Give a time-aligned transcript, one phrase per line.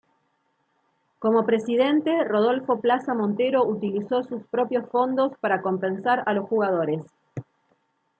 [1.19, 7.03] Como presidente Rodolfo Plaza Montero utilizó sus propios fondos para compensar a los jugadores.